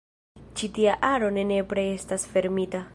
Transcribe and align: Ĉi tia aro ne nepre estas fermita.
Ĉi 0.61 0.69
tia 0.77 0.95
aro 1.11 1.29
ne 1.37 1.45
nepre 1.53 1.87
estas 1.99 2.29
fermita. 2.33 2.87